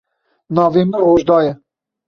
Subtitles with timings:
[0.55, 1.53] Navê min Rojda ye.